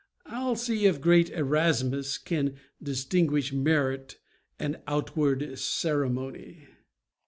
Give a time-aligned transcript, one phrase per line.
[0.25, 4.17] I'll see if great Erasmus can distinguish Merit
[4.57, 6.65] and outward ceremony.